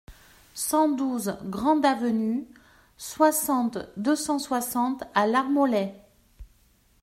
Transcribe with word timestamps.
cent 0.55 0.89
douze 0.89 1.37
grande 1.43 1.85
Avenue, 1.85 2.47
soixante, 2.97 3.77
deux 3.97 4.15
cent 4.15 4.39
soixante 4.39 5.03
à 5.13 5.27
Lamorlaye 5.27 5.93